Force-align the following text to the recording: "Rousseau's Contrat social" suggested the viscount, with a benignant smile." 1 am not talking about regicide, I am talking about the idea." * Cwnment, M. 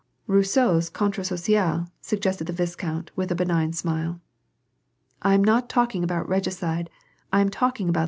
"Rousseau's 0.39 0.89
Contrat 0.89 1.27
social" 1.27 1.85
suggested 2.01 2.47
the 2.47 2.53
viscount, 2.53 3.11
with 3.15 3.31
a 3.31 3.35
benignant 3.35 3.75
smile." 3.75 4.19
1 5.21 5.31
am 5.35 5.43
not 5.43 5.69
talking 5.69 6.03
about 6.03 6.27
regicide, 6.27 6.89
I 7.31 7.39
am 7.41 7.49
talking 7.49 7.87
about 7.87 7.87
the 7.87 7.89
idea." 7.89 7.89
* 7.89 7.89
Cwnment, 7.89 7.89
M. 7.89 7.99